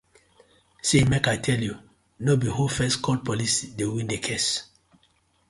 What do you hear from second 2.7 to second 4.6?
first call Police dey win the case,